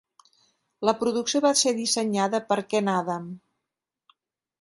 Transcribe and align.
La 0.89 0.93
producció 1.01 1.41
va 1.45 1.51
ser 1.59 1.73
dissenyada 1.79 2.39
per 2.47 2.57
Ken 2.73 2.89
Adam. 2.95 3.29